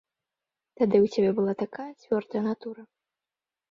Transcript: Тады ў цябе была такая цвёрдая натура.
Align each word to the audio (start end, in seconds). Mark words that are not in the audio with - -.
Тады 0.79 0.97
ў 1.01 1.07
цябе 1.13 1.31
была 1.41 1.53
такая 1.63 1.89
цвёрдая 2.01 2.43
натура. 2.51 2.81